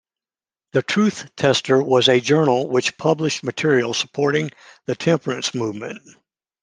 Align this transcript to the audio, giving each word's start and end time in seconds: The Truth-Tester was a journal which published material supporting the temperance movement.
The 0.71 0.81
Truth-Tester 0.81 1.79
was 1.83 2.09
a 2.09 2.19
journal 2.19 2.67
which 2.67 2.97
published 2.97 3.43
material 3.43 3.93
supporting 3.93 4.49
the 4.87 4.95
temperance 4.95 5.53
movement. 5.53 6.01